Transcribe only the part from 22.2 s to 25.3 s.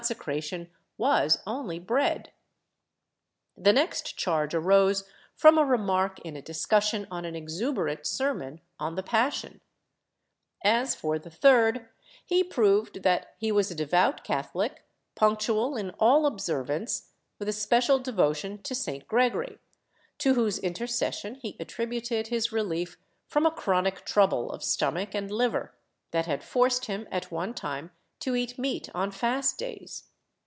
his relief from a chronic trouble of stomach and